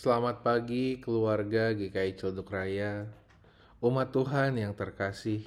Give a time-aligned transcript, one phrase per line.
[0.00, 3.04] Selamat pagi keluarga GKI Celduk Raya,
[3.84, 5.44] umat Tuhan yang terkasih.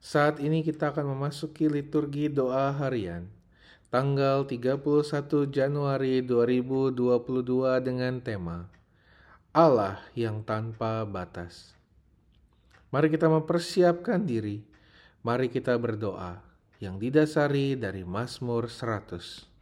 [0.00, 3.28] Saat ini kita akan memasuki liturgi doa harian
[3.92, 4.80] tanggal 31
[5.52, 8.64] Januari 2022 dengan tema
[9.52, 11.76] Allah yang tanpa batas.
[12.88, 14.64] Mari kita mempersiapkan diri,
[15.20, 16.40] mari kita berdoa
[16.80, 19.53] yang didasari dari Mazmur 100.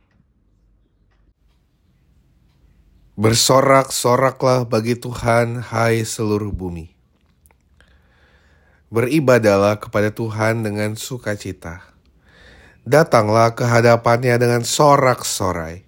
[3.13, 6.97] Bersorak-soraklah bagi Tuhan, hai seluruh bumi.
[8.89, 11.85] Beribadalah kepada Tuhan dengan sukacita.
[12.89, 15.85] Datanglah ke hadapannya dengan sorak-sorai.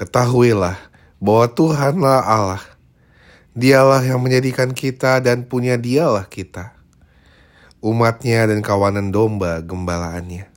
[0.00, 0.80] Ketahuilah
[1.20, 2.64] bahwa Tuhanlah Allah.
[3.52, 6.72] Dialah yang menjadikan kita dan punya dialah kita.
[7.84, 10.48] Umatnya dan kawanan domba gembalaannya.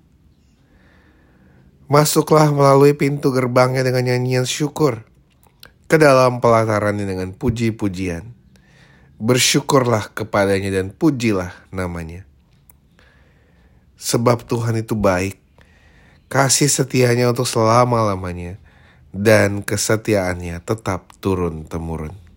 [1.91, 5.08] Masuklah melalui pintu gerbangnya dengan nyanyian syukur
[5.89, 8.37] ke dalam pelatarannya dengan puji-pujian.
[9.17, 12.29] Bersyukurlah kepadanya dan pujilah namanya.
[13.97, 15.41] Sebab Tuhan itu baik,
[16.31, 18.61] kasih setianya untuk selama-lamanya,
[19.09, 22.28] dan kesetiaannya tetap turun-temurun.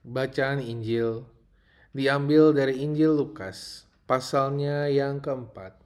[0.00, 1.28] Bacaan Injil
[1.92, 5.76] diambil dari Injil Lukas, pasalnya yang keempat,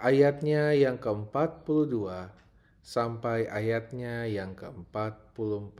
[0.00, 2.32] ayatnya yang ke-42
[2.80, 5.76] sampai ayatnya yang ke-44.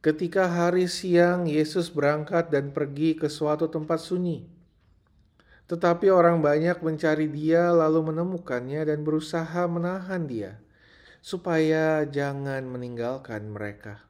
[0.00, 4.48] Ketika hari siang, Yesus berangkat dan pergi ke suatu tempat sunyi.
[5.68, 10.56] Tetapi orang banyak mencari dia lalu menemukannya dan berusaha menahan dia,
[11.20, 14.07] supaya jangan meninggalkan mereka.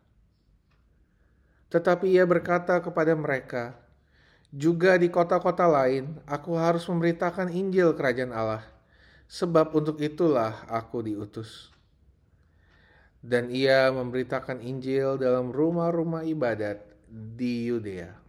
[1.68, 3.76] Tetapi ia berkata kepada mereka,
[4.48, 8.64] "Juga di kota-kota lain aku harus memberitakan Injil Kerajaan Allah,
[9.28, 11.68] sebab untuk itulah aku diutus."
[13.20, 16.80] Dan ia memberitakan Injil dalam rumah-rumah ibadat
[17.10, 18.27] di Yudea.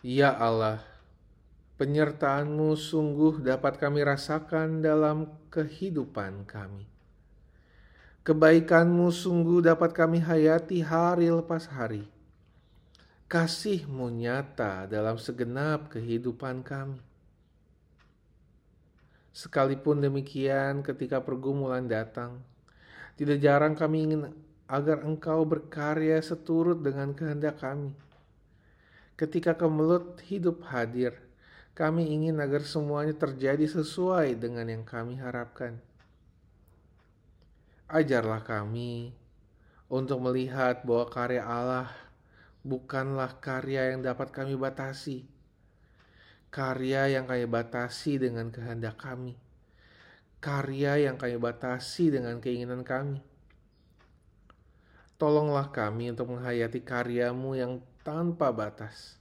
[0.00, 0.80] Ya Allah,
[1.76, 6.88] penyertaan-Mu sungguh dapat kami rasakan dalam kehidupan kami.
[8.24, 12.08] Kebaikan-Mu sungguh dapat kami hayati hari lepas hari.
[13.28, 17.04] Kasih-Mu nyata dalam segenap kehidupan kami.
[19.36, 22.40] Sekalipun demikian, ketika pergumulan datang,
[23.20, 24.32] tidak jarang kami ingin
[24.64, 27.92] agar Engkau berkarya seturut dengan kehendak kami.
[29.20, 31.12] Ketika kemelut hidup hadir,
[31.76, 35.76] kami ingin agar semuanya terjadi sesuai dengan yang kami harapkan.
[37.84, 39.12] Ajarlah kami
[39.92, 41.92] untuk melihat bahwa karya Allah
[42.64, 45.28] bukanlah karya yang dapat kami batasi
[46.50, 49.38] karya yang kami batasi dengan kehendak kami,
[50.42, 53.22] karya yang kami batasi dengan keinginan kami.
[55.14, 59.20] Tolonglah kami untuk menghayati karyamu yang tanpa batas,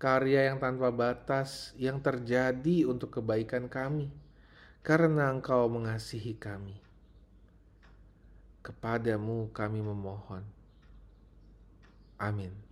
[0.00, 4.08] karya yang tanpa batas yang terjadi untuk kebaikan kami,
[4.80, 6.80] karena Engkau mengasihi kami.
[8.64, 10.40] Kepadamu kami memohon.
[12.16, 12.63] Amin.